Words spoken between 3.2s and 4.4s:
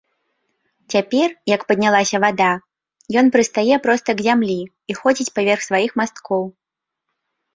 ён прыстае проста к